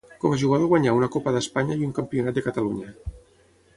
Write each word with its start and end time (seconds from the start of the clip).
Com 0.21 0.31
a 0.35 0.37
jugador 0.43 0.69
guanyà 0.71 0.95
una 0.99 1.09
Copa 1.15 1.33
d'Espanya 1.35 1.77
i 1.81 1.85
un 1.89 1.93
Campionat 1.99 2.39
de 2.41 2.45
Catalunya. 2.47 2.95